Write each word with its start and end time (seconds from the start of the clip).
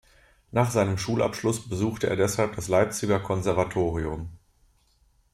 Nach 0.49 0.71
seinem 0.71 0.97
Schulabschluss 0.97 1.69
besuchte 1.69 2.09
er 2.09 2.15
deshalb 2.15 2.55
das 2.55 2.67
Leipziger 2.67 3.19
Konservatorium. 3.19 4.31